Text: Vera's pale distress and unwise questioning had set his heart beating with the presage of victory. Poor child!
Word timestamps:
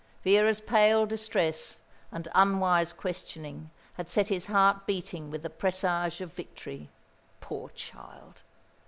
Vera's 0.23 0.59
pale 0.59 1.05
distress 1.05 1.81
and 2.11 2.27
unwise 2.33 2.91
questioning 2.91 3.69
had 3.93 4.09
set 4.09 4.29
his 4.29 4.47
heart 4.47 4.87
beating 4.87 5.29
with 5.29 5.43
the 5.43 5.49
presage 5.51 6.21
of 6.21 6.33
victory. 6.33 6.89
Poor 7.39 7.69
child! 7.69 8.41